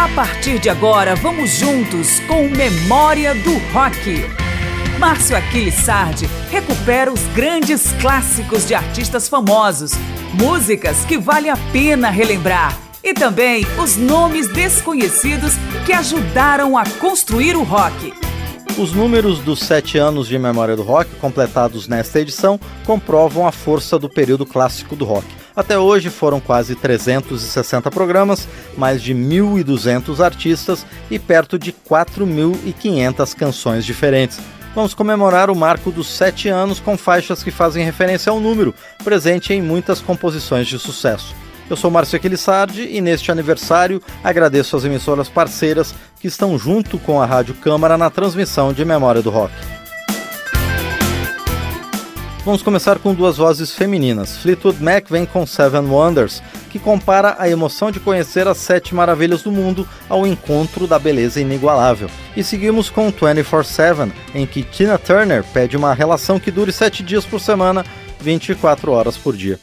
A 0.00 0.08
partir 0.14 0.58
de 0.58 0.70
agora, 0.70 1.14
vamos 1.14 1.50
juntos 1.50 2.20
com 2.20 2.48
Memória 2.48 3.34
do 3.34 3.58
Rock. 3.70 4.24
Márcio 4.98 5.36
Aquiles 5.36 5.74
Sardi 5.74 6.26
recupera 6.50 7.12
os 7.12 7.20
grandes 7.34 7.92
clássicos 8.00 8.66
de 8.66 8.74
artistas 8.74 9.28
famosos, 9.28 9.92
músicas 10.32 11.04
que 11.04 11.18
vale 11.18 11.50
a 11.50 11.56
pena 11.70 12.08
relembrar 12.08 12.78
e 13.04 13.12
também 13.12 13.66
os 13.78 13.98
nomes 13.98 14.48
desconhecidos 14.48 15.52
que 15.84 15.92
ajudaram 15.92 16.78
a 16.78 16.84
construir 16.98 17.54
o 17.54 17.62
rock. 17.62 18.14
Os 18.78 18.94
números 18.94 19.40
dos 19.40 19.58
sete 19.58 19.98
anos 19.98 20.26
de 20.26 20.38
Memória 20.38 20.76
do 20.76 20.82
Rock, 20.82 21.14
completados 21.16 21.86
nesta 21.86 22.18
edição, 22.20 22.58
comprovam 22.86 23.46
a 23.46 23.52
força 23.52 23.98
do 23.98 24.08
período 24.08 24.46
clássico 24.46 24.96
do 24.96 25.04
rock. 25.04 25.39
Até 25.54 25.78
hoje 25.78 26.10
foram 26.10 26.40
quase 26.40 26.74
360 26.74 27.90
programas, 27.90 28.48
mais 28.76 29.02
de 29.02 29.14
1.200 29.14 30.24
artistas 30.24 30.86
e 31.10 31.18
perto 31.18 31.58
de 31.58 31.72
4.500 31.72 33.34
canções 33.34 33.84
diferentes. 33.84 34.40
Vamos 34.74 34.94
comemorar 34.94 35.50
o 35.50 35.56
marco 35.56 35.90
dos 35.90 36.08
sete 36.08 36.48
anos 36.48 36.78
com 36.78 36.96
faixas 36.96 37.42
que 37.42 37.50
fazem 37.50 37.84
referência 37.84 38.30
ao 38.30 38.38
número, 38.38 38.72
presente 39.02 39.52
em 39.52 39.60
muitas 39.60 40.00
composições 40.00 40.68
de 40.68 40.78
sucesso. 40.78 41.34
Eu 41.68 41.76
sou 41.76 41.90
Márcio 41.90 42.16
Aquilissardi 42.16 42.82
e 42.82 43.00
neste 43.00 43.30
aniversário 43.30 44.02
agradeço 44.22 44.76
as 44.76 44.84
emissoras 44.84 45.28
parceiras 45.28 45.94
que 46.20 46.28
estão 46.28 46.58
junto 46.58 46.98
com 46.98 47.20
a 47.20 47.26
Rádio 47.26 47.54
Câmara 47.54 47.98
na 47.98 48.10
transmissão 48.10 48.72
de 48.72 48.84
Memória 48.84 49.22
do 49.22 49.30
Rock. 49.30 49.79
Vamos 52.50 52.64
começar 52.64 52.98
com 52.98 53.14
duas 53.14 53.36
vozes 53.36 53.72
femininas. 53.72 54.38
Fleetwood 54.38 54.82
Mac 54.82 55.08
vem 55.08 55.24
com 55.24 55.46
Seven 55.46 55.82
Wonders, 55.82 56.42
que 56.68 56.80
compara 56.80 57.36
a 57.38 57.48
emoção 57.48 57.92
de 57.92 58.00
conhecer 58.00 58.48
as 58.48 58.56
sete 58.56 58.92
maravilhas 58.92 59.40
do 59.44 59.52
mundo 59.52 59.86
ao 60.08 60.26
encontro 60.26 60.84
da 60.88 60.98
beleza 60.98 61.40
inigualável. 61.40 62.10
E 62.36 62.42
seguimos 62.42 62.90
com 62.90 63.12
24-7, 63.12 64.10
em 64.34 64.46
que 64.46 64.64
Tina 64.64 64.98
Turner 64.98 65.44
pede 65.52 65.76
uma 65.76 65.94
relação 65.94 66.40
que 66.40 66.50
dure 66.50 66.72
sete 66.72 67.04
dias 67.04 67.24
por 67.24 67.40
semana, 67.40 67.86
24 68.20 68.90
horas 68.90 69.16
por 69.16 69.36
dia. 69.36 69.56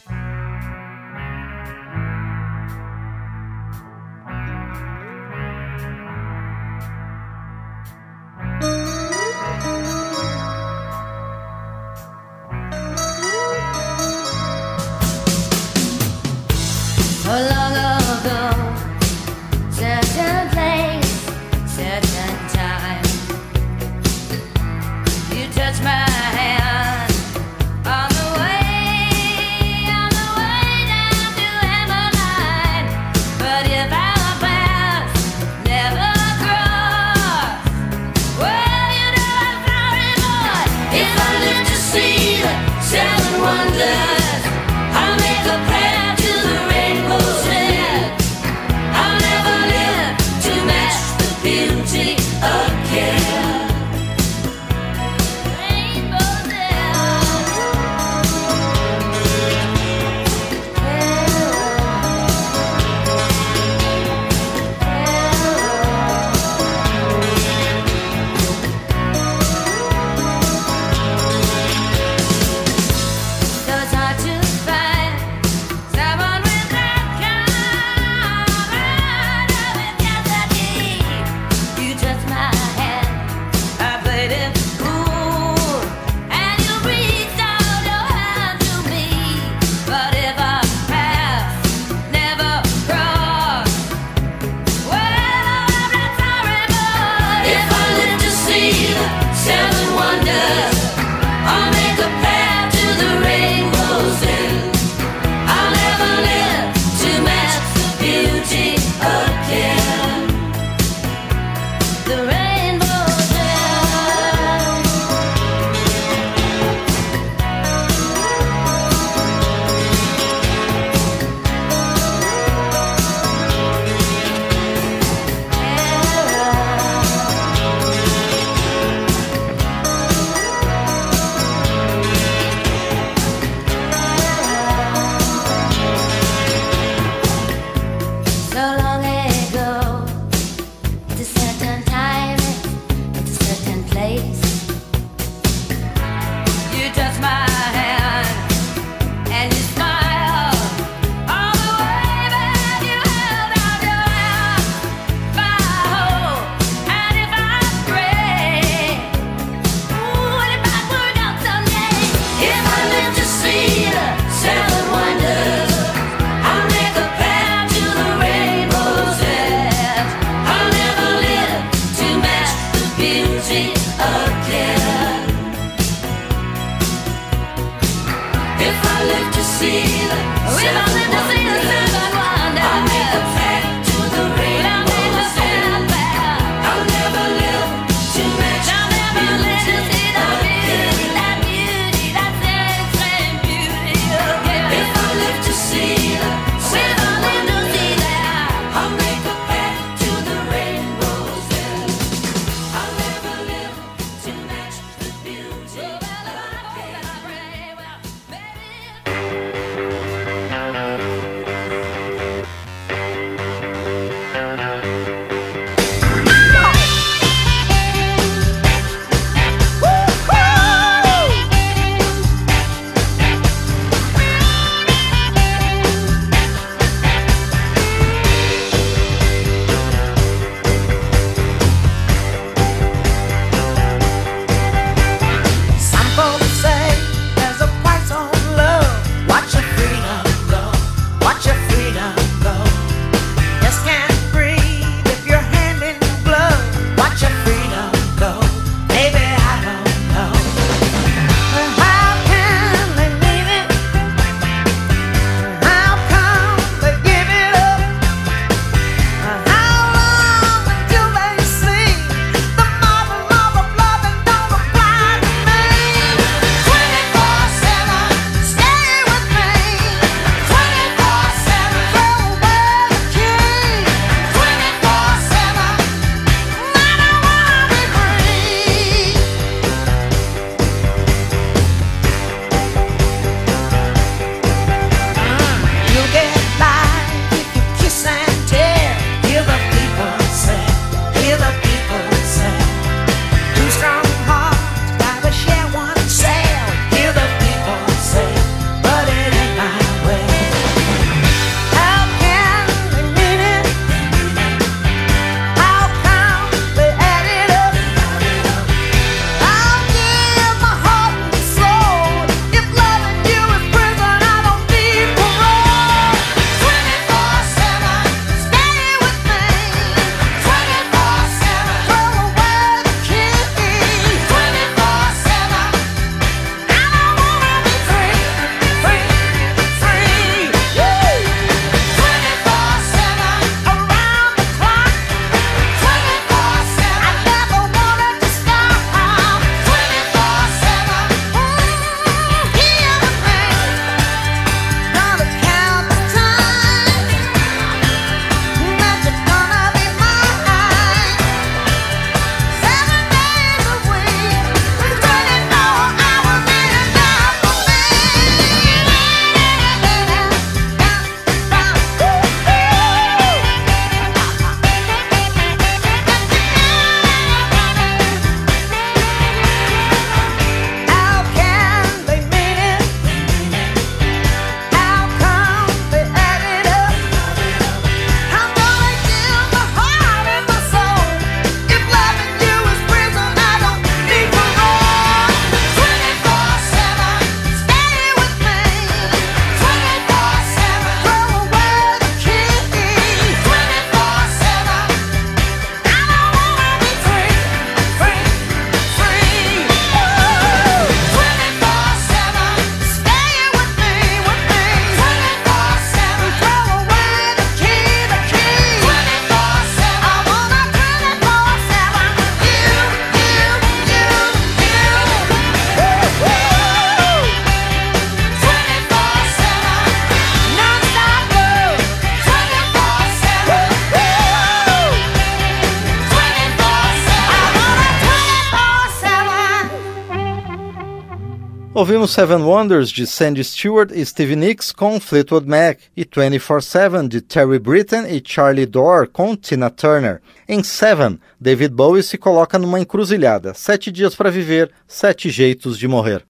Ouvimos 431.98 432.14
Seven 432.14 432.42
Wonders 432.44 432.90
de 432.90 433.04
Sandy 433.08 433.42
Stewart 433.42 433.90
e 433.92 434.06
Stevie 434.06 434.36
Nicks 434.36 434.70
com 434.70 435.00
Fleetwood 435.00 435.48
Mac 435.48 435.80
e 435.96 436.04
24-7 436.04 437.08
de 437.08 437.20
Terry 437.20 437.58
Britten 437.58 438.06
e 438.06 438.22
Charlie 438.24 438.66
Dorr 438.66 439.08
com 439.08 439.34
Tina 439.34 439.68
Turner. 439.68 440.20
Em 440.48 440.62
Seven, 440.62 441.18
David 441.40 441.74
Bowie 441.74 442.04
se 442.04 442.16
coloca 442.16 442.56
numa 442.56 442.78
encruzilhada: 442.78 443.52
sete 443.52 443.90
dias 443.90 444.14
para 444.14 444.30
viver, 444.30 444.70
sete 444.86 445.28
jeitos 445.28 445.76
de 445.76 445.88
morrer. 445.88 446.27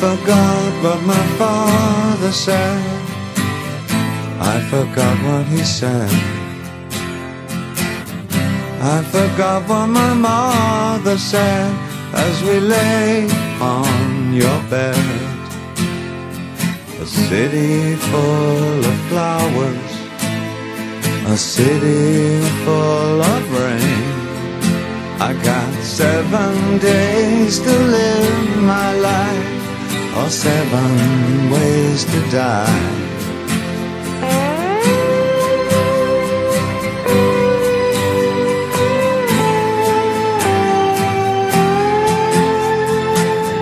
Forgot 0.00 0.72
what 0.82 1.02
my 1.02 1.24
father 1.36 2.32
said. 2.32 2.80
I 4.40 4.56
forgot 4.72 5.16
what 5.26 5.44
he 5.46 5.62
said. 5.62 6.10
I 8.94 9.04
forgot 9.14 9.68
what 9.68 9.88
my 9.88 10.14
mother 10.14 11.18
said 11.18 11.70
as 12.14 12.42
we 12.42 12.60
lay 12.60 13.28
on 13.60 14.32
your 14.32 14.58
bed. 14.74 14.96
A 17.04 17.06
city 17.06 17.96
full 18.10 18.80
of 18.92 18.96
flowers, 19.10 19.92
a 21.34 21.36
city 21.36 22.40
full 22.64 23.20
of 23.34 23.42
rain. 23.58 24.06
I 25.28 25.34
got 25.44 25.72
seven 25.84 26.78
days 26.78 27.58
to 27.58 27.72
live 27.96 28.62
my 28.62 28.94
life 28.94 29.59
or 30.16 30.28
seven 30.28 31.50
ways 31.50 32.04
to 32.04 32.20
die. 32.30 32.80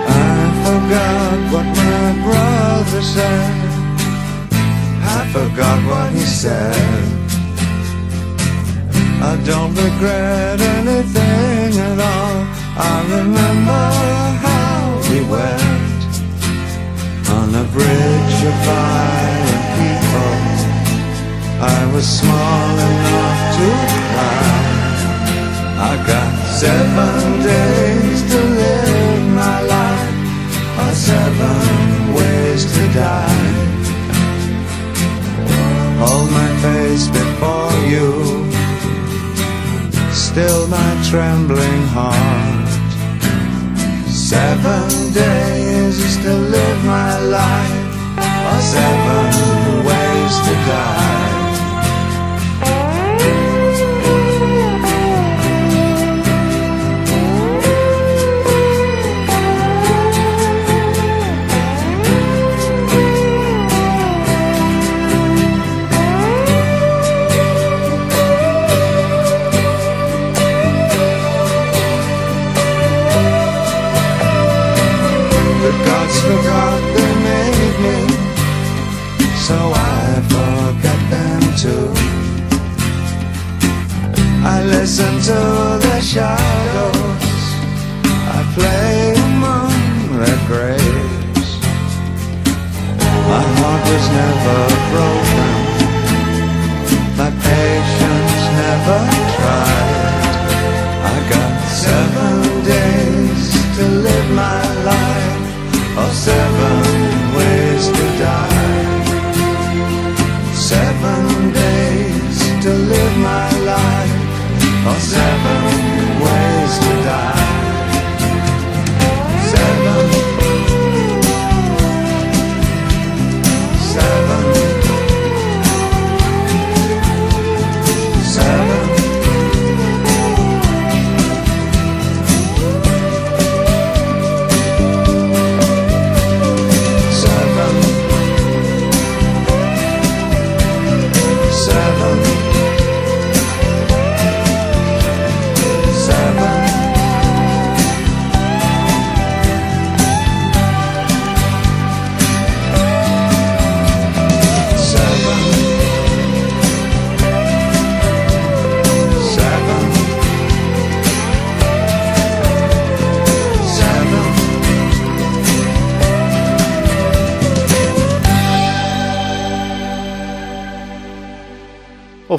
I 0.07 0.51
forgot 0.65 1.37
what 1.53 1.67
my 1.83 2.05
brother 2.25 3.01
said. 3.01 3.55
I 5.17 5.19
forgot 5.31 5.77
what 5.89 6.11
he 6.13 6.25
said. 6.25 7.19
I 9.21 9.35
don't 9.45 9.75
regret 9.75 10.59
anything 10.61 11.79
at 11.89 11.99
all. 11.99 12.37
I 12.81 12.95
remember 13.17 13.83
how 14.45 15.01
we 15.09 15.19
went 15.29 15.68
on 17.31 17.49
a 17.53 17.63
bridge 17.75 18.37
of 18.49 18.55
violent 18.65 19.65
people. 19.79 20.35
I 21.61 21.79
was 21.93 22.05
small 22.19 22.71
enough 22.89 23.41
to 23.57 23.67
cry. 24.11 24.69
I 25.89 25.93
got 26.11 26.31
seven 26.63 27.15
days 27.53 28.19
to 28.31 28.39
live 28.59 29.23
my 29.43 29.57
life, 29.75 30.13
or 30.81 30.91
seven 30.93 32.13
ways 32.17 32.61
to 32.75 32.83
die. 32.93 33.69
Hold 36.01 36.29
my 36.31 36.49
face 36.65 37.07
before 37.07 37.75
you, 37.93 38.07
still 40.11 40.67
my 40.67 40.91
trembling 41.09 41.83
heart. 41.95 42.69
Seven 44.07 45.13
days 45.13 45.58
to 46.23 46.33
live 46.35 46.83
my 46.83 47.17
life, 47.19 47.95
or 48.17 48.59
seven 48.61 49.85
ways 49.85 50.39
to 50.45 50.53
die. 50.67 51.28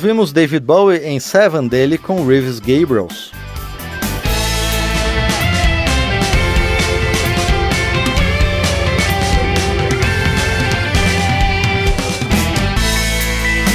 Ouvimos 0.02 0.32
David 0.32 0.64
Bowie 0.64 1.04
em 1.04 1.20
Seven 1.20 1.68
dele 1.68 1.98
com 1.98 2.26
Reeves 2.26 2.58
Gabriels. 2.58 3.32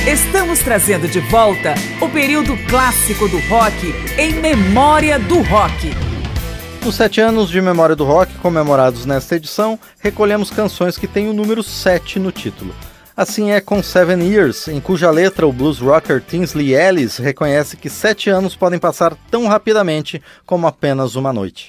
Estamos 0.08 0.62
trazendo 0.62 1.08
de 1.08 1.20
volta 1.20 1.75
o 2.01 2.10
período 2.10 2.58
clássico 2.67 3.27
do 3.27 3.38
rock 3.41 3.94
em 4.17 4.34
memória 4.41 5.20
do 5.20 5.44
rock. 5.44 5.91
Nos 6.84 6.96
sete 6.96 7.22
anos 7.22 7.51
de 7.51 7.62
Memória 7.62 7.96
do 7.96 8.03
Rock 8.03 8.34
comemorados 8.39 9.05
nesta 9.05 9.36
edição, 9.36 9.77
recolhemos 10.00 10.50
canções 10.50 10.98
que 10.98 11.05
têm 11.05 11.29
o 11.29 11.34
número 11.34 11.62
7 11.62 12.17
no 12.17 12.32
título. 12.32 12.74
Assim 13.18 13.52
é 13.52 13.62
com 13.62 13.82
Seven 13.82 14.22
Years, 14.28 14.68
em 14.68 14.82
cuja 14.82 15.10
letra 15.10 15.48
o 15.48 15.54
blues 15.54 15.80
rocker 15.80 16.22
Tinsley 16.22 16.76
Ellis 16.76 17.16
reconhece 17.16 17.78
que 17.78 17.90
sete 17.90 18.30
anos 18.30 18.58
podem 18.58 18.78
passar 18.78 19.16
tão 19.32 19.48
rapidamente 19.48 20.22
como 20.46 20.68
apenas 20.68 21.16
uma 21.16 21.32
noite. 21.32 21.68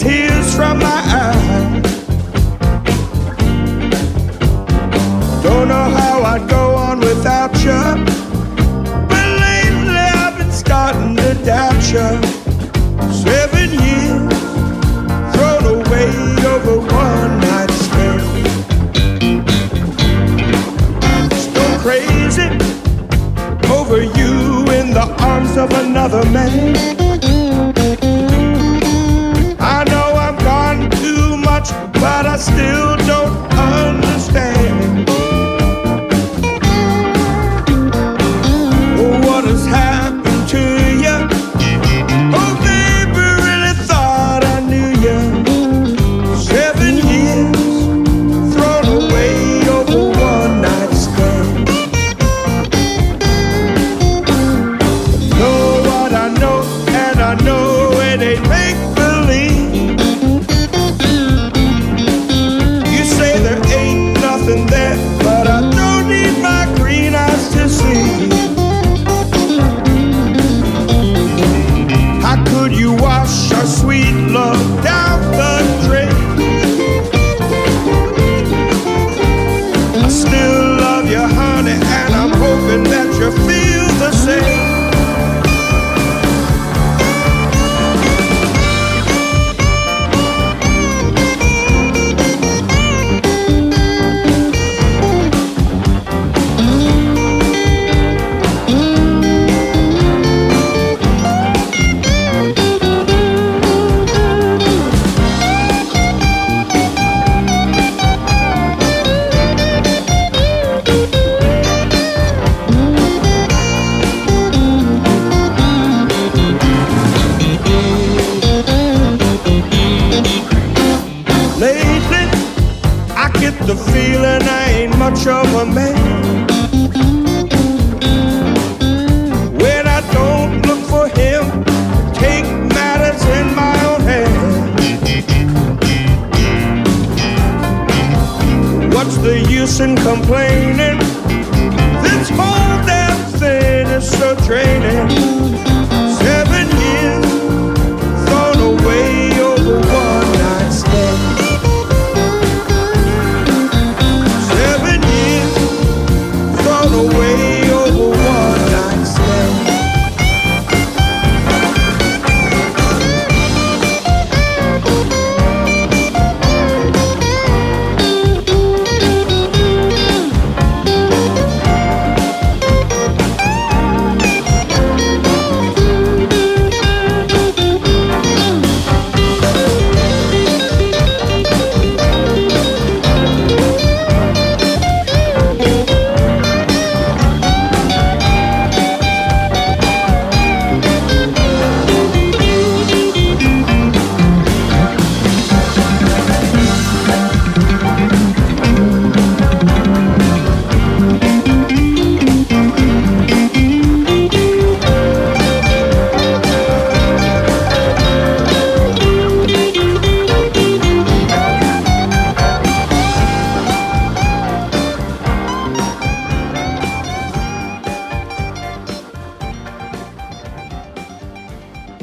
Tears 0.00 0.54
from 0.54 0.78
my 0.78 1.02
eyes. 1.22 1.82
Don't 5.42 5.68
know 5.68 5.86
how 5.98 6.22
I'd 6.22 6.48
go 6.48 6.74
on 6.74 7.00
without 7.00 7.54
you. 7.64 7.80
But 9.08 9.26
lately 9.44 10.06
I've 10.22 10.36
been 10.38 10.52
starting 10.52 11.16
to 11.16 11.34
doubt 11.44 11.82
you. 11.92 12.08
Seven 13.12 13.70
years 13.84 14.32
thrown 15.34 15.64
away 15.76 16.10
over 16.52 16.78
one 16.80 17.40
night 17.40 17.70
stand. 17.84 18.22
Still 21.32 21.78
crazy 21.84 22.48
over 23.70 24.02
you 24.02 24.70
in 24.78 24.92
the 24.92 25.06
arms 25.20 25.56
of 25.56 25.70
another 25.72 26.24
man. 26.30 27.09
But 32.00 32.26
I 32.26 32.36
still 32.36 32.96
don't 33.06 33.49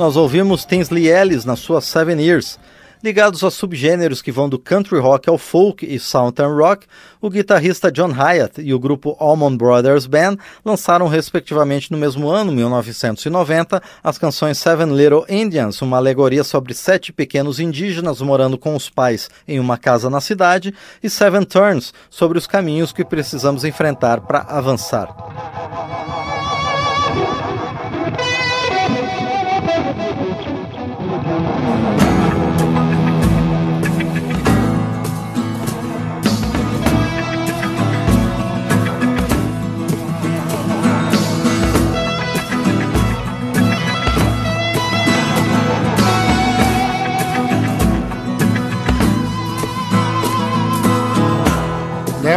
Nós 0.08 0.16
ouvimos 0.16 0.64
Tinsley 0.64 1.10
Ellis 1.10 1.44
na 1.44 1.58
sua 1.58 1.82
Seven 1.82 2.18
Years. 2.22 2.58
Ligados 3.04 3.44
a 3.44 3.52
subgêneros 3.52 4.22
que 4.22 4.32
vão 4.32 4.48
do 4.48 4.58
country 4.58 4.98
rock 5.02 5.28
ao 5.30 5.38
folk 5.38 5.86
e 5.86 6.00
southern 6.00 6.56
rock, 6.56 6.88
o 7.20 7.30
guitarrista 7.30 7.92
John 7.92 8.14
Hyatt 8.14 8.62
e 8.62 8.74
o 8.74 8.80
grupo 8.80 9.18
Allman 9.20 9.58
Brothers 9.58 10.08
Band 10.08 10.38
lançaram 10.64 11.10
respectivamente 11.10 11.92
no 11.92 11.98
mesmo 11.98 12.30
ano, 12.30 12.54
1990, 12.54 13.84
as 14.02 14.18
canções 14.18 14.58
Seven 14.60 14.96
Little 14.96 15.26
Indians, 15.28 15.82
uma 15.82 15.98
alegoria 15.98 16.46
sobre 16.46 16.74
sete 16.74 17.12
pequenos 17.12 17.60
indígenas 17.60 18.22
morando 18.22 18.58
com 18.58 18.78
os 18.78 18.90
pais 18.90 19.30
em 19.46 19.60
uma 19.60 19.78
casa 19.78 20.10
na 20.10 20.22
cidade, 20.22 20.74
e 21.04 21.10
Seven 21.10 21.44
Turns, 21.44 21.94
sobre 22.10 22.38
os 22.38 22.48
caminhos 22.48 22.94
que 22.94 23.04
precisamos 23.04 23.66
enfrentar 23.66 24.22
para 24.22 24.40
avançar. 24.40 25.14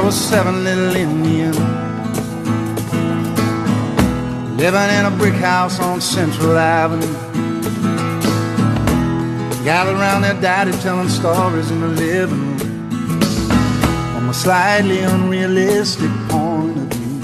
There 0.00 0.06
was 0.06 0.18
seven 0.18 0.64
little 0.64 0.96
Indians 0.96 1.58
living 4.56 4.88
in 4.96 5.04
a 5.04 5.14
brick 5.18 5.34
house 5.34 5.78
on 5.78 6.00
Central 6.00 6.56
Avenue. 6.56 7.12
Gathered 9.62 9.96
around 9.96 10.22
their 10.22 10.40
daddy 10.40 10.72
telling 10.80 11.10
stories 11.10 11.70
in 11.70 11.82
the 11.82 11.88
living 11.88 12.56
room 12.56 12.90
from 14.14 14.30
a 14.30 14.32
slightly 14.32 15.00
unrealistic 15.00 16.10
point 16.30 16.78
of 16.78 16.88
view. 16.94 17.18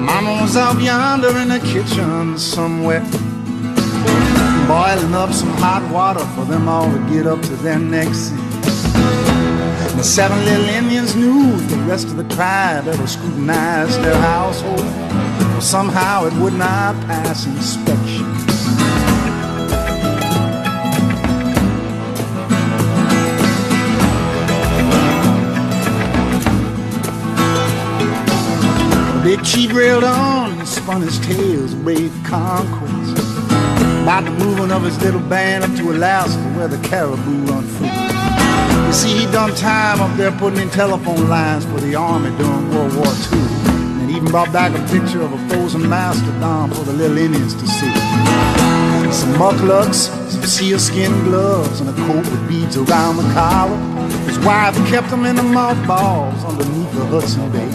Mama 0.00 0.40
was 0.40 0.56
out 0.56 0.80
yonder 0.80 1.36
in 1.36 1.48
the 1.48 1.60
kitchen 1.60 2.38
somewhere 2.38 3.02
boiling 4.66 5.14
up 5.14 5.34
some 5.34 5.52
hot 5.58 5.86
water 5.92 6.24
for 6.34 6.46
them 6.46 6.66
all 6.66 6.90
to 6.90 6.98
get 7.12 7.26
up 7.26 7.42
to 7.42 7.56
their 7.56 7.78
necks 7.78 8.30
in. 8.30 8.51
The 10.02 10.08
seven 10.08 10.44
little 10.44 10.68
Indians 10.68 11.14
knew 11.14 11.56
the 11.68 11.76
rest 11.84 12.08
of 12.08 12.16
the 12.16 12.24
tribe 12.34 12.88
ever 12.88 13.06
scrutinized 13.06 14.02
their 14.02 14.16
household. 14.16 14.80
For 15.54 15.60
somehow 15.60 16.24
it 16.26 16.32
would 16.42 16.54
not 16.54 16.96
pass 17.06 17.46
inspection. 17.46 18.26
Big 29.22 29.44
chief 29.44 29.72
railed 29.72 30.02
on 30.02 30.58
and 30.58 30.66
spun 30.66 31.02
his 31.02 31.20
tales 31.20 31.74
of 31.74 31.84
brave 31.84 32.12
conquest. 32.24 33.12
About 34.02 34.24
the 34.24 34.32
moving 34.32 34.72
of 34.72 34.82
his 34.82 35.00
little 35.00 35.20
band 35.20 35.62
up 35.62 35.70
to 35.76 35.92
Alaska 35.92 36.42
where 36.56 36.66
the 36.66 36.88
caribou 36.88 37.44
run 37.44 37.62
free. 37.62 37.91
You 38.92 38.98
see, 38.98 39.18
he 39.20 39.24
done 39.32 39.54
time 39.54 40.02
up 40.02 40.14
there 40.18 40.30
putting 40.32 40.60
in 40.60 40.68
telephone 40.68 41.26
lines 41.26 41.64
for 41.64 41.80
the 41.80 41.94
army 41.94 42.28
during 42.36 42.68
World 42.74 42.94
War 42.94 43.06
II. 43.06 43.40
And 44.02 44.10
even 44.10 44.26
brought 44.26 44.52
back 44.52 44.76
a 44.76 44.92
picture 44.92 45.22
of 45.22 45.32
a 45.32 45.48
frozen 45.48 45.88
mastodon 45.88 46.70
for 46.72 46.84
the 46.84 46.92
little 46.92 47.16
Indians 47.16 47.54
to 47.54 47.66
see. 47.66 47.90
Some 49.10 49.32
mukluks, 49.40 50.12
some 50.30 50.42
sealskin 50.42 51.24
gloves, 51.24 51.80
and 51.80 51.88
a 51.88 51.94
coat 52.06 52.16
with 52.16 52.46
beads 52.46 52.76
around 52.76 53.16
the 53.16 53.22
collar. 53.32 53.78
His 54.26 54.38
wife 54.40 54.76
kept 54.90 55.08
them 55.08 55.24
in 55.24 55.36
the 55.36 55.42
mothballs 55.42 56.44
underneath 56.44 56.92
the 56.92 57.06
Hudson 57.06 57.50
Bay. 57.50 57.70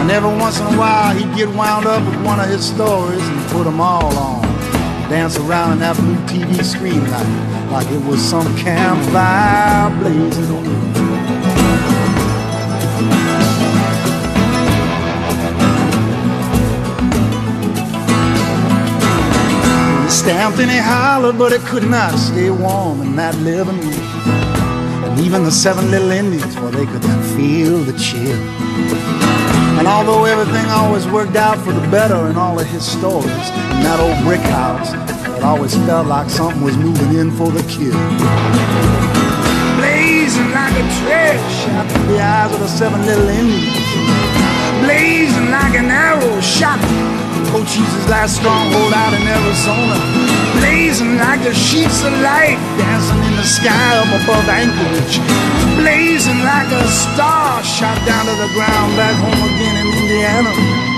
And 0.00 0.10
every 0.10 0.34
once 0.38 0.58
in 0.58 0.64
a 0.68 0.78
while 0.78 1.14
he'd 1.14 1.36
get 1.36 1.50
wound 1.50 1.84
up 1.84 2.02
with 2.02 2.24
one 2.24 2.40
of 2.40 2.48
his 2.48 2.64
stories 2.64 3.20
and 3.20 3.50
put 3.50 3.64
them 3.64 3.78
all 3.78 4.16
on. 4.16 4.42
Dance 5.10 5.36
around 5.36 5.72
in 5.72 5.78
that 5.80 5.96
blue 5.96 6.16
TV 6.24 6.64
screen 6.64 7.10
light 7.10 7.53
like 7.70 7.90
it 7.90 8.04
was 8.04 8.20
some 8.20 8.46
campfire 8.56 9.90
blazing 9.98 10.50
away. 10.50 10.64
It 20.04 20.10
stamped 20.10 20.58
and 20.58 20.70
he 20.70 20.78
hollered, 20.78 21.38
but 21.38 21.52
it 21.52 21.62
could 21.62 21.88
not 21.90 22.12
stay 22.18 22.50
warm 22.50 23.00
in 23.02 23.16
that 23.16 23.34
living 23.38 23.80
room. 23.80 24.44
And 25.04 25.20
even 25.20 25.44
the 25.44 25.50
seven 25.50 25.90
little 25.90 26.10
Indians, 26.10 26.56
well, 26.56 26.70
they 26.70 26.86
could 26.86 27.02
not 27.02 27.24
feel 27.36 27.78
the 27.78 27.98
chill. 27.98 28.40
And 29.78 29.88
although 29.88 30.24
everything 30.24 30.66
always 30.66 31.06
worked 31.08 31.36
out 31.36 31.58
for 31.58 31.72
the 31.72 31.86
better 31.88 32.28
in 32.28 32.36
all 32.36 32.58
of 32.58 32.66
his 32.66 32.86
stories, 32.86 33.26
in 33.26 33.82
that 33.82 33.98
old 34.00 34.24
brick 34.24 34.40
house, 34.40 34.92
always 35.44 35.76
felt 35.84 36.06
like 36.06 36.30
something 36.30 36.62
was 36.62 36.76
moving 36.76 37.18
in 37.20 37.30
for 37.30 37.50
the 37.52 37.62
kill. 37.68 37.92
Blazing 39.76 40.50
like 40.56 40.72
a 40.72 40.86
trail 41.04 41.38
shot 41.60 41.84
through 41.92 42.16
the 42.16 42.20
eyes 42.20 42.52
of 42.52 42.60
the 42.60 42.68
seven 42.68 43.04
little 43.04 43.28
Indians. 43.28 43.76
Blazing 44.80 45.50
like 45.50 45.76
an 45.76 45.90
arrow 45.92 46.40
shot 46.40 46.80
Cochise' 47.52 48.08
last 48.08 48.40
stronghold 48.40 48.92
out 48.96 49.12
in 49.12 49.22
Arizona. 49.22 50.00
Blazing 50.58 51.18
like 51.18 51.42
the 51.44 51.52
sheets 51.52 52.02
of 52.02 52.12
light 52.24 52.58
dancing 52.80 53.22
in 53.28 53.36
the 53.36 53.44
sky 53.44 53.90
up 54.00 54.08
above 54.24 54.48
Anchorage. 54.48 55.20
Blazing 55.76 56.40
like 56.40 56.72
a 56.72 56.88
star 56.88 57.62
shot 57.62 58.00
down 58.08 58.24
to 58.26 58.34
the 58.40 58.50
ground 58.56 58.96
back 58.96 59.14
home 59.20 59.42
again 59.54 59.76
in 59.76 59.86
Indiana. 59.92 60.93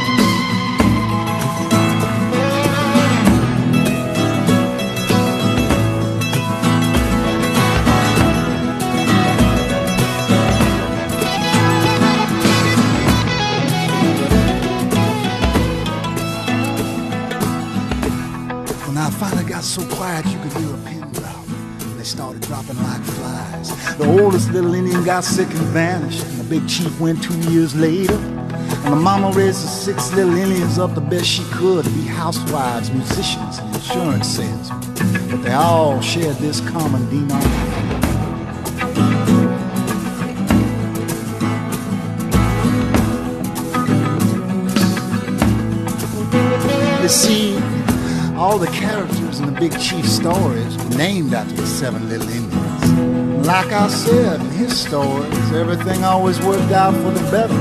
So 19.67 19.85
quiet 19.97 20.25
you 20.27 20.39
could 20.39 20.53
hear 20.53 20.73
a 20.73 20.79
pin 20.85 21.01
drop. 21.13 21.49
And 21.49 21.99
They 21.99 22.05
started 22.05 22.43
dropping 22.43 22.77
like 22.77 23.03
flies. 23.03 23.97
The 23.97 24.07
oldest 24.07 24.51
little 24.51 24.75
Indian 24.75 25.03
got 25.05 25.25
sick 25.25 25.49
and 25.49 25.67
vanished, 25.75 26.25
and 26.25 26.39
the 26.39 26.45
big 26.45 26.69
chief 26.69 27.01
went 27.01 27.23
two 27.23 27.37
years 27.51 27.75
later. 27.75 28.15
And 28.15 28.93
the 28.93 28.97
mama 28.97 29.33
raised 29.33 29.65
the 29.65 29.69
six 29.69 30.13
little 30.13 30.37
Indians 30.37 30.79
up 30.79 30.95
the 30.95 31.01
best 31.01 31.27
she 31.27 31.43
could 31.51 31.85
to 31.85 31.91
be 31.91 32.03
housewives, 32.03 32.91
musicians, 32.93 33.59
and 33.59 33.75
insurance 33.75 34.29
salesmen. 34.29 35.31
But 35.31 35.43
they 35.43 35.53
all 35.53 36.01
shared 36.01 36.37
this 36.37 36.61
common 36.61 37.09
denominator. 37.09 38.07
See, 47.09 47.57
all 48.37 48.59
the 48.59 48.67
characters 48.69 49.41
in 49.41 49.47
the 49.47 49.61
Big 49.61 49.73
Chief 49.81 50.07
stories 50.07 50.77
were 50.77 50.97
named 50.97 51.33
after 51.33 51.55
the 51.55 51.67
seven 51.67 52.09
little 52.09 52.29
Indians. 52.29 53.47
Like 53.47 53.73
I 53.73 53.89
said 53.89 54.41
in 54.41 54.51
his 54.51 54.79
stories, 54.79 55.53
everything 55.53 56.05
always 56.05 56.39
worked 56.41 56.73
out 56.73 56.95
for 56.95 57.11
the 57.11 57.31
better. 57.31 57.55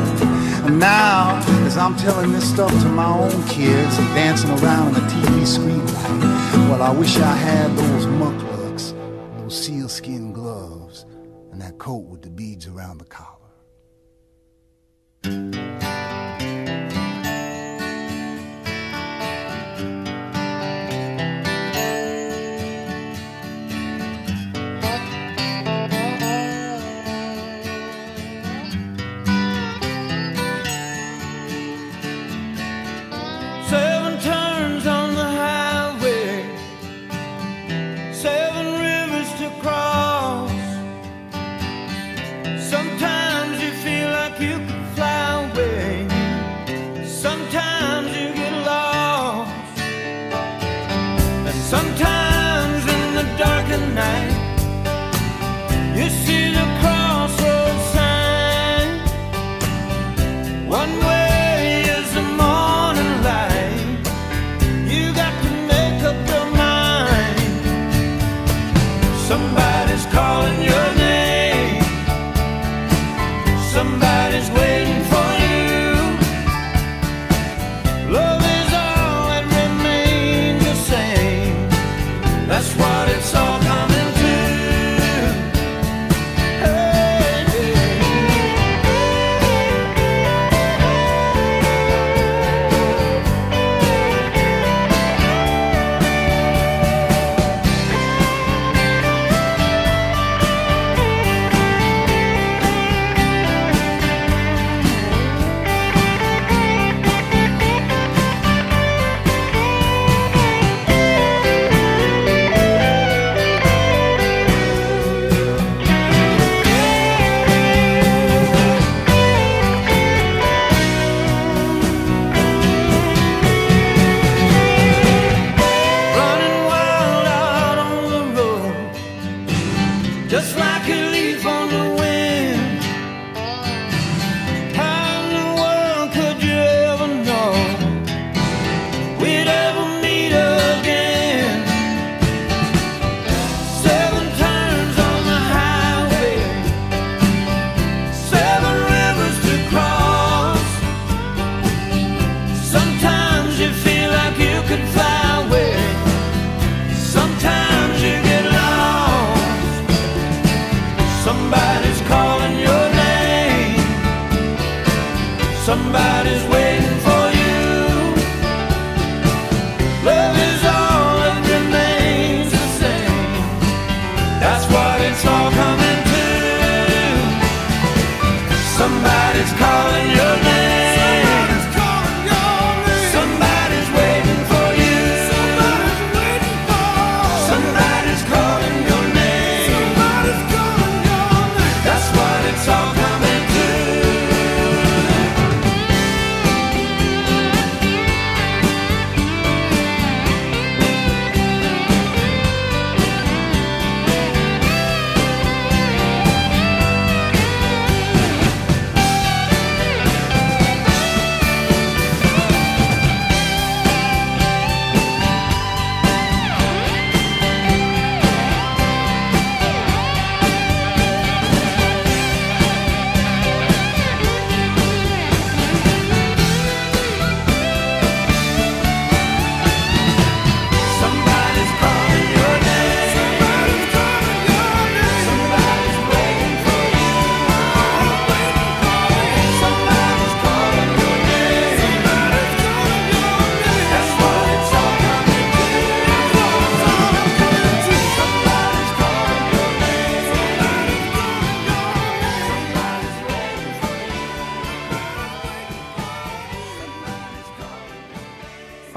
And 0.66 0.80
now, 0.80 1.42
as 1.66 1.78
I'm 1.78 1.96
telling 1.96 2.32
this 2.32 2.50
stuff 2.52 2.72
to 2.82 2.90
my 2.90 3.08
own 3.08 3.48
kids 3.48 3.98
and 3.98 4.08
dancing 4.16 4.50
around 4.52 4.88
on 4.88 4.94
the 4.94 5.00
TV 5.00 5.46
screen 5.46 5.86
well, 6.70 6.82
I 6.82 6.92
wish 6.92 7.18
I 7.18 7.36
had 7.36 7.70
those 7.78 8.06
mukluks, 8.08 8.94
those 9.38 9.66
sealskin 9.66 10.34
gloves, 10.34 11.06
and 11.52 11.62
that 11.62 11.78
coat 11.78 12.06
with 12.10 12.22
the 12.22 12.30
beads 12.30 12.68
around 12.68 12.98
the 12.98 13.06
collar. 13.06 13.45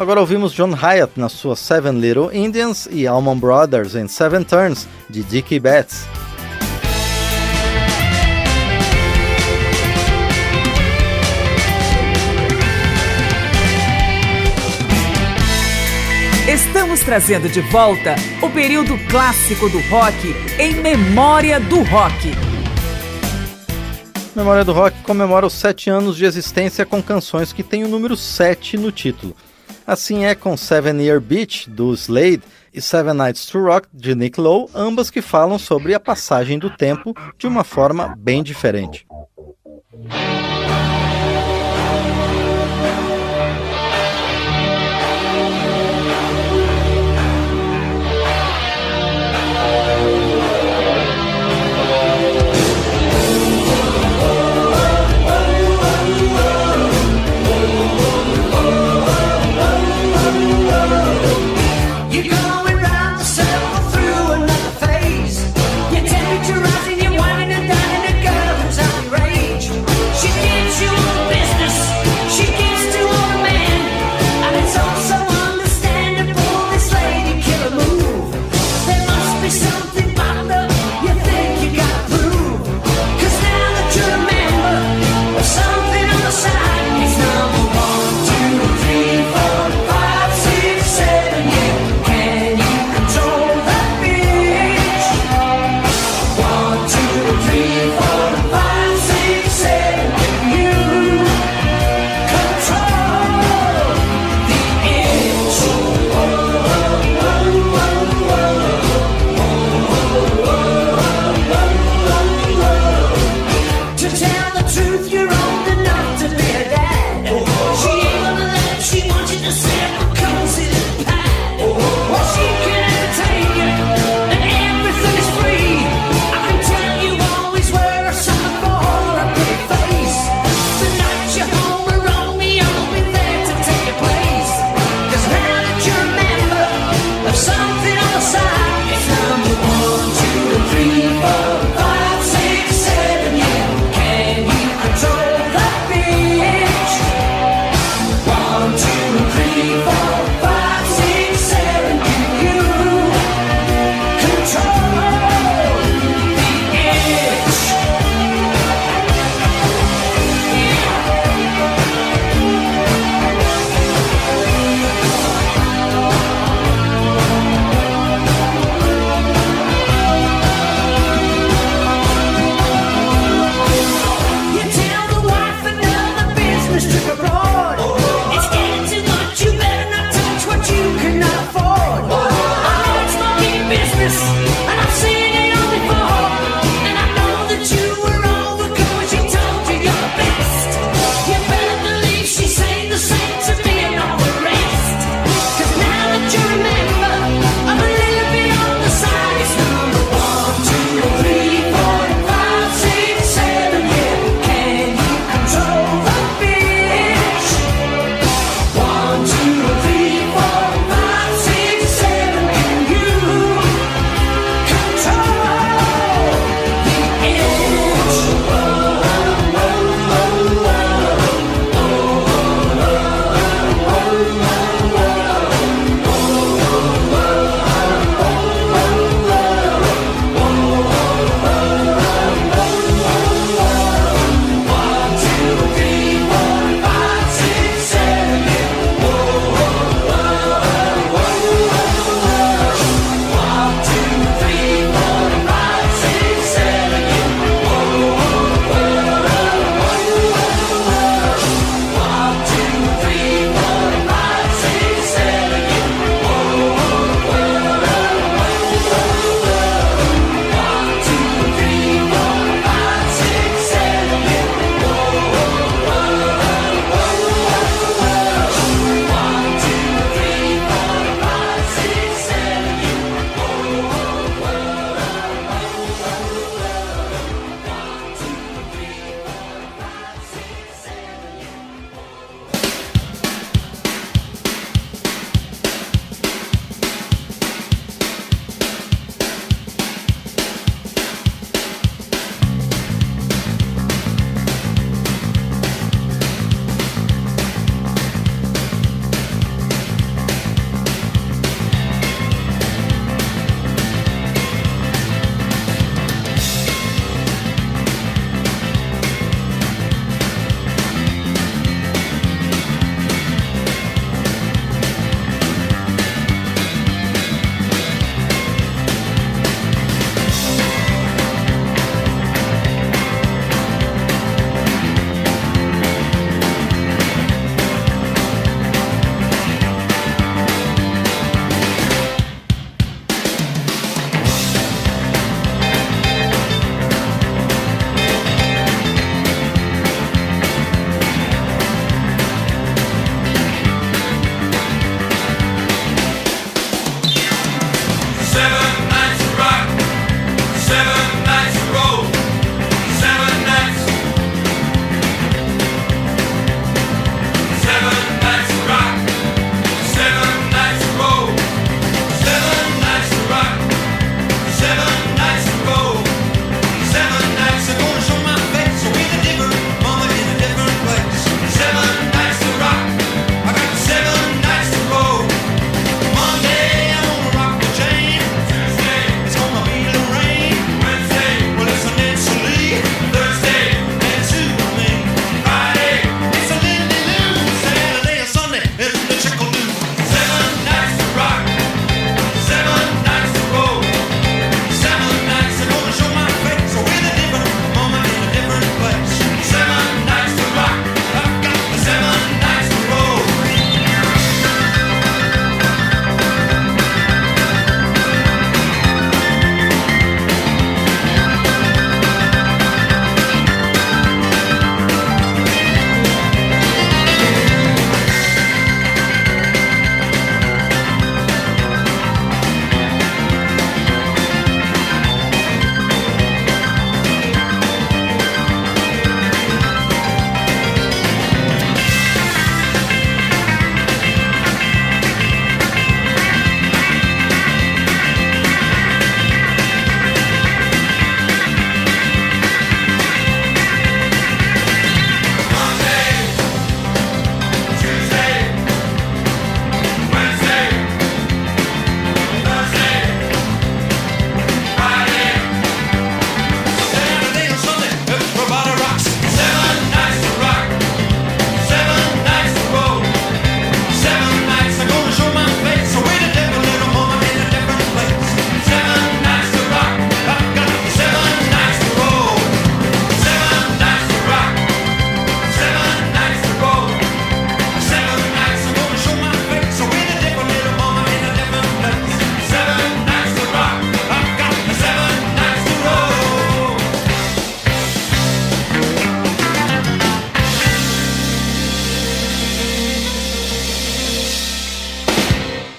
Agora 0.08 0.22
ouvimos 0.22 0.52
John 0.52 0.70
Hyatt 0.70 1.20
na 1.20 1.28
sua 1.28 1.54
Seven 1.54 2.00
Little 2.00 2.34
Indians 2.34 2.88
e 2.90 3.06
Allman 3.06 3.36
Brothers 3.36 3.94
em 3.94 4.08
Seven 4.08 4.42
Turns, 4.42 4.88
de 5.06 5.22
Dickie 5.22 5.60
Betts. 5.60 6.06
Estamos 16.50 17.00
trazendo 17.00 17.46
de 17.50 17.60
volta 17.60 18.14
o 18.42 18.48
período 18.48 18.96
clássico 19.10 19.68
do 19.68 19.78
rock 19.90 20.34
em 20.58 20.76
memória 20.76 21.60
do 21.60 21.82
rock. 21.82 22.32
Memória 24.34 24.64
do 24.64 24.72
Rock 24.72 25.02
comemora 25.02 25.44
os 25.44 25.52
sete 25.52 25.90
anos 25.90 26.16
de 26.16 26.24
existência 26.24 26.86
com 26.86 27.02
canções 27.02 27.52
que 27.52 27.62
têm 27.62 27.84
o 27.84 27.88
número 27.88 28.16
7 28.16 28.78
no 28.78 28.90
título. 28.90 29.36
Assim 29.86 30.24
é 30.24 30.34
com 30.34 30.56
Seven 30.56 31.00
Year 31.02 31.20
Beach, 31.20 31.68
do 31.68 31.92
Slade, 31.94 32.42
e 32.72 32.80
Seven 32.80 33.14
Nights 33.14 33.46
to 33.46 33.58
Rock, 33.62 33.88
de 33.92 34.14
Nick 34.14 34.40
Lowe, 34.40 34.68
ambas 34.74 35.10
que 35.10 35.22
falam 35.22 35.58
sobre 35.58 35.94
a 35.94 36.00
passagem 36.00 36.58
do 36.58 36.70
tempo 36.70 37.14
de 37.36 37.46
uma 37.46 37.64
forma 37.64 38.14
bem 38.18 38.42
diferente. 38.42 39.06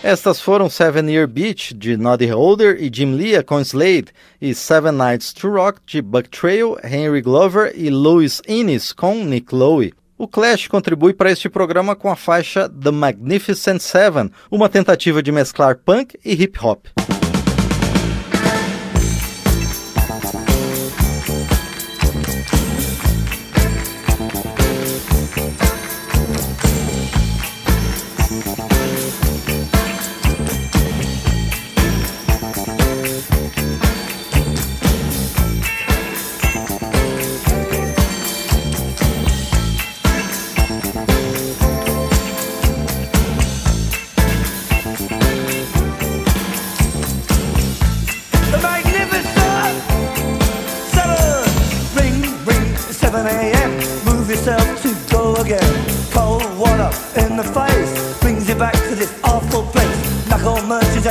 Estas 0.09 0.41
foram 0.41 0.71
Seven 0.71 1.07
Year 1.07 1.27
Beach, 1.27 1.71
de 1.71 1.95
Noddy 1.95 2.25
Holder 2.25 2.81
e 2.81 2.89
Jim 2.91 3.13
Lea 3.13 3.43
com 3.43 3.61
Slade, 3.61 4.07
e 4.41 4.55
Seven 4.55 4.93
Nights 4.93 5.31
to 5.33 5.47
Rock, 5.47 5.81
de 5.85 6.01
Buck 6.01 6.27
Trail, 6.29 6.77
Henry 6.83 7.21
Glover 7.21 7.71
e 7.75 7.91
Louis 7.91 8.41
Innes 8.47 8.91
com 8.91 9.23
Nick 9.23 9.53
Lowe. 9.53 9.93
O 10.17 10.27
Clash 10.27 10.67
contribui 10.67 11.13
para 11.13 11.31
este 11.31 11.47
programa 11.47 11.95
com 11.95 12.09
a 12.09 12.15
faixa 12.15 12.67
The 12.67 12.89
Magnificent 12.89 13.81
Seven, 13.81 14.31
uma 14.49 14.67
tentativa 14.67 15.21
de 15.21 15.31
mesclar 15.31 15.77
punk 15.77 16.17
e 16.25 16.33
hip 16.33 16.57
hop. 16.59 16.87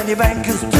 the 0.08 0.16
bankers 0.16 0.77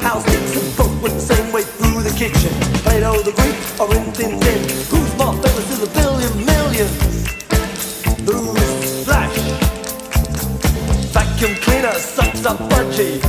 house 0.00 0.22
sticks 0.22 0.56
and 0.56 0.72
folk 0.74 1.02
went 1.02 1.14
the 1.14 1.20
same 1.20 1.52
way 1.52 1.62
through 1.62 2.02
the 2.02 2.14
kitchen. 2.16 2.52
Plato 2.82 3.22
the 3.22 3.32
Greek 3.32 3.56
or 3.80 3.94
in 3.94 4.12
Thin 4.12 4.40
Thin. 4.40 4.60
Who's 4.90 5.12
more 5.18 5.34
famous 5.42 5.66
to 5.70 5.86
the 5.86 5.90
billion 5.98 6.32
millions? 6.44 6.94
Who's 8.26 9.04
Flash? 9.04 9.38
Vacuum 11.12 11.54
cleaner 11.56 11.94
sucks 11.94 12.44
up 12.44 12.58
budgie. 12.70 13.27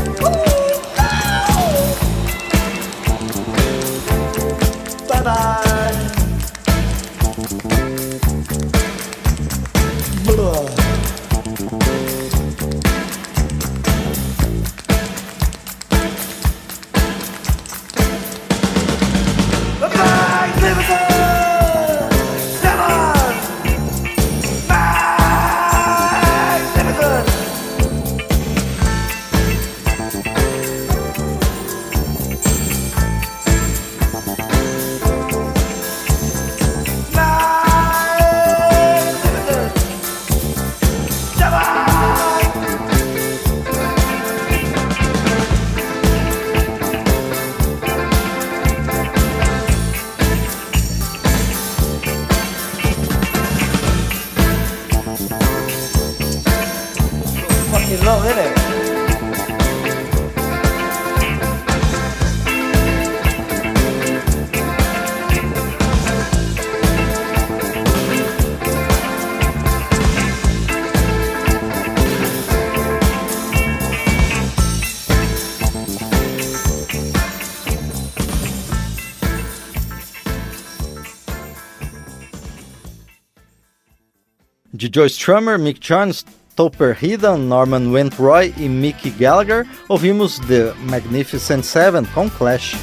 De 84.90 84.96
Joe 84.96 85.06
Strummer, 85.08 85.60
Mick 85.60 85.80
Jones, 85.80 86.26
Topper 86.56 86.98
Heathen, 87.00 87.38
Norman 87.38 87.92
Wentroy 87.92 88.52
e 88.58 88.68
Mick 88.68 89.12
Gallagher, 89.12 89.68
ouvimos 89.88 90.40
The 90.40 90.74
Magnificent 90.80 91.64
Seven 91.64 92.06
com 92.06 92.28
Clash. 92.28 92.76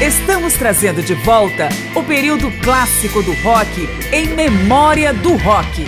Estamos 0.00 0.54
trazendo 0.54 1.02
de 1.02 1.12
volta 1.12 1.68
o 1.94 2.02
período 2.02 2.50
clássico 2.62 3.22
do 3.22 3.34
rock 3.42 3.86
em 4.10 4.28
memória 4.28 5.12
do 5.12 5.36
rock. 5.36 5.86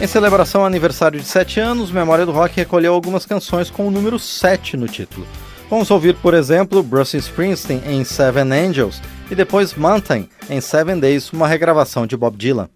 Em 0.00 0.06
celebração 0.06 0.60
ao 0.60 0.68
aniversário 0.68 1.18
de 1.18 1.26
7 1.26 1.58
anos, 1.58 1.90
Memória 1.90 2.24
do 2.24 2.30
Rock 2.30 2.54
recolheu 2.56 2.94
algumas 2.94 3.26
canções 3.26 3.68
com 3.68 3.88
o 3.88 3.90
número 3.90 4.16
7 4.16 4.76
no 4.76 4.86
título. 4.86 5.26
Vamos 5.72 5.90
ouvir, 5.90 6.14
por 6.16 6.34
exemplo, 6.34 6.82
Bruce 6.82 7.16
Springsteen 7.16 7.80
em 7.86 8.04
Seven 8.04 8.52
Angels 8.52 9.00
e 9.30 9.34
depois 9.34 9.72
Mountain 9.72 10.28
em 10.50 10.60
Seven 10.60 11.00
Days, 11.00 11.32
uma 11.32 11.48
regravação 11.48 12.06
de 12.06 12.14
Bob 12.14 12.36
Dylan. 12.36 12.68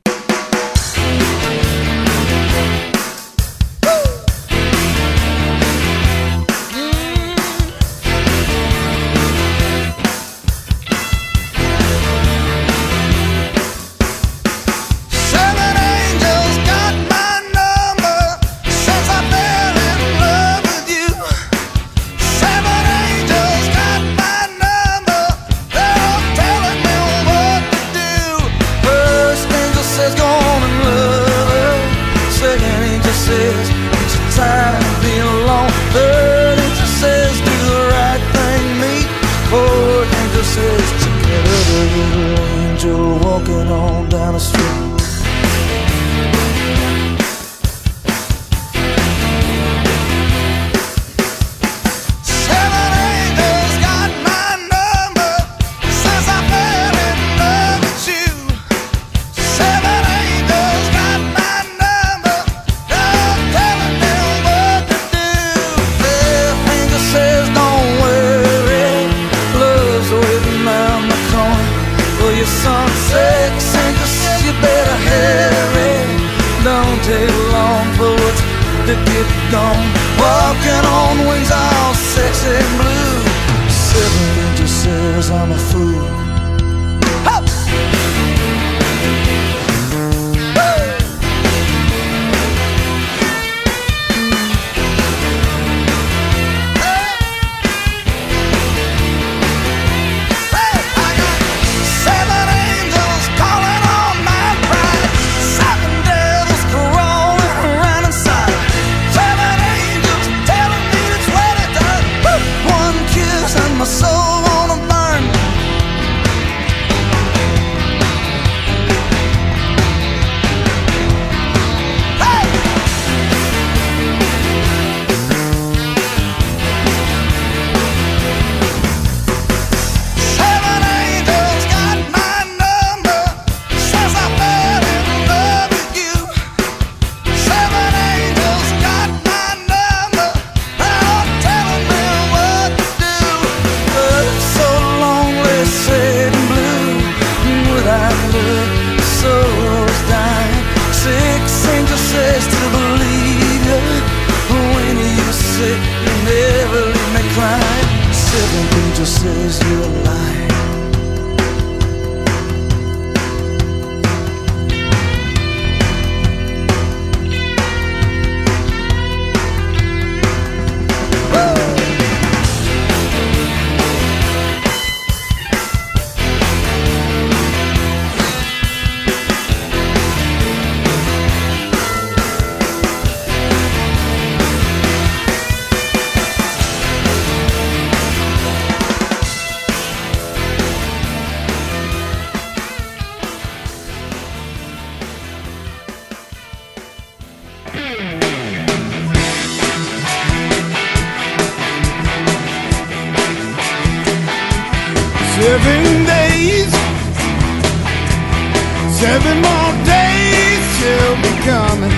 Seven 209.16 209.40
more 209.40 209.72
days 209.86 210.64
till 210.78 211.16
becoming 211.24 211.90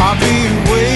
I'll 0.00 0.18
be 0.18 0.72
waiting. 0.72 0.93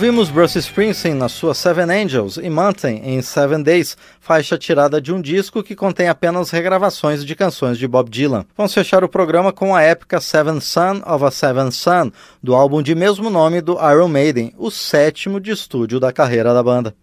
Ouvimos 0.00 0.30
Bruce 0.30 0.58
Springsteen 0.58 1.12
na 1.14 1.28
sua 1.28 1.52
Seven 1.52 1.90
Angels 1.90 2.38
e 2.38 2.48
Mountain 2.48 3.02
em 3.04 3.20
Seven 3.20 3.62
Days, 3.62 3.98
faixa 4.18 4.56
tirada 4.56 4.98
de 4.98 5.12
um 5.12 5.20
disco 5.20 5.62
que 5.62 5.76
contém 5.76 6.08
apenas 6.08 6.48
regravações 6.48 7.22
de 7.22 7.36
canções 7.36 7.76
de 7.76 7.86
Bob 7.86 8.08
Dylan. 8.08 8.46
Vamos 8.56 8.72
fechar 8.72 9.04
o 9.04 9.10
programa 9.10 9.52
com 9.52 9.76
a 9.76 9.82
épica 9.82 10.18
Seven 10.18 10.58
Son 10.58 11.02
of 11.06 11.22
a 11.22 11.30
Seven 11.30 11.70
Son, 11.70 12.10
do 12.42 12.54
álbum 12.54 12.80
de 12.80 12.94
mesmo 12.94 13.28
nome 13.28 13.60
do 13.60 13.74
Iron 13.74 14.08
Maiden, 14.08 14.54
o 14.56 14.70
sétimo 14.70 15.38
de 15.38 15.50
estúdio 15.50 16.00
da 16.00 16.10
carreira 16.10 16.54
da 16.54 16.62
banda. 16.62 16.94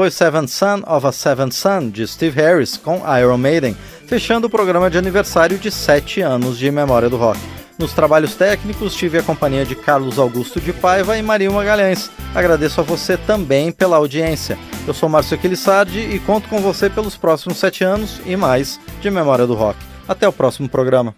Foi 0.00 0.10
Seventh 0.10 0.48
Son 0.48 0.82
of 0.86 1.06
a 1.06 1.12
Seventh 1.12 1.52
Son, 1.52 1.90
de 1.90 2.06
Steve 2.06 2.34
Harris, 2.40 2.78
com 2.78 3.02
Iron 3.18 3.36
Maiden, 3.36 3.76
fechando 4.06 4.46
o 4.46 4.50
programa 4.50 4.88
de 4.88 4.96
aniversário 4.96 5.58
de 5.58 5.70
7 5.70 6.22
anos 6.22 6.56
de 6.56 6.70
Memória 6.70 7.10
do 7.10 7.18
Rock. 7.18 7.38
Nos 7.78 7.92
trabalhos 7.92 8.34
técnicos, 8.34 8.94
tive 8.94 9.18
a 9.18 9.22
companhia 9.22 9.62
de 9.66 9.74
Carlos 9.74 10.18
Augusto 10.18 10.58
de 10.58 10.72
Paiva 10.72 11.18
e 11.18 11.22
Maria 11.22 11.50
Magalhães. 11.50 12.10
Agradeço 12.34 12.80
a 12.80 12.82
você 12.82 13.18
também 13.18 13.70
pela 13.70 13.98
audiência. 13.98 14.58
Eu 14.86 14.94
sou 14.94 15.06
Márcio 15.06 15.36
Aquilissardi 15.36 16.00
e 16.00 16.18
conto 16.20 16.48
com 16.48 16.62
você 16.62 16.88
pelos 16.88 17.18
próximos 17.18 17.58
sete 17.58 17.84
anos 17.84 18.22
e 18.24 18.34
mais 18.36 18.80
de 19.02 19.10
Memória 19.10 19.46
do 19.46 19.52
Rock. 19.52 19.78
Até 20.08 20.26
o 20.26 20.32
próximo 20.32 20.66
programa. 20.66 21.14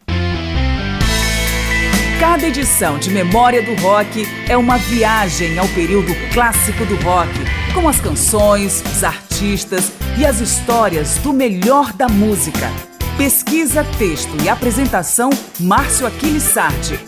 Cada 2.22 2.46
edição 2.46 2.98
de 2.98 3.10
Memória 3.10 3.62
do 3.62 3.74
Rock 3.82 4.26
é 4.48 4.56
uma 4.56 4.78
viagem 4.78 5.58
ao 5.58 5.68
período 5.68 6.12
clássico 6.32 6.84
do 6.84 6.94
rock, 7.02 7.28
com 7.74 7.88
as 7.88 8.00
canções, 8.00 8.82
os 8.94 9.02
artistas 9.02 9.92
e 10.18 10.26
as 10.26 10.40
histórias 10.40 11.16
do 11.18 11.32
melhor 11.32 11.92
da 11.92 12.08
música. 12.08 12.70
Pesquisa, 13.16 13.84
texto 13.98 14.30
e 14.42 14.48
apresentação 14.48 15.30
Márcio 15.58 16.06
Aquiles 16.06 16.42
Sardi. 16.42 16.98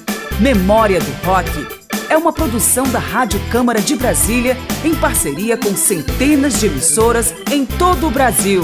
Memória 0.40 1.00
do 1.00 1.26
Rock 1.26 1.50
é 2.08 2.16
uma 2.16 2.32
produção 2.32 2.84
da 2.90 2.98
Rádio 2.98 3.40
Câmara 3.50 3.80
de 3.80 3.94
Brasília 3.96 4.56
em 4.84 4.94
parceria 4.94 5.56
com 5.56 5.74
centenas 5.76 6.60
de 6.60 6.66
emissoras 6.66 7.34
em 7.50 7.64
todo 7.64 8.06
o 8.06 8.10
Brasil. 8.10 8.62